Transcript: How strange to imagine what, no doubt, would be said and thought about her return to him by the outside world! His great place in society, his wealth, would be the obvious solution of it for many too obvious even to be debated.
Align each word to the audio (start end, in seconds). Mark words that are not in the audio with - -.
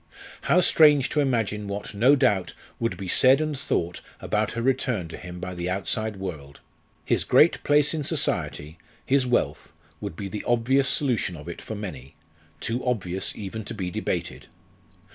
How 0.49 0.61
strange 0.61 1.09
to 1.11 1.19
imagine 1.19 1.67
what, 1.67 1.93
no 1.93 2.15
doubt, 2.15 2.55
would 2.79 2.97
be 2.97 3.07
said 3.07 3.39
and 3.39 3.55
thought 3.55 4.01
about 4.19 4.53
her 4.53 4.61
return 4.63 5.07
to 5.09 5.15
him 5.17 5.39
by 5.39 5.53
the 5.53 5.69
outside 5.69 6.15
world! 6.15 6.59
His 7.05 7.23
great 7.23 7.63
place 7.63 7.93
in 7.93 8.03
society, 8.03 8.79
his 9.05 9.27
wealth, 9.27 9.73
would 9.99 10.15
be 10.15 10.27
the 10.27 10.43
obvious 10.47 10.89
solution 10.89 11.35
of 11.37 11.47
it 11.47 11.61
for 11.61 11.75
many 11.75 12.15
too 12.59 12.83
obvious 12.83 13.35
even 13.35 13.63
to 13.65 13.75
be 13.75 13.91
debated. 13.91 14.47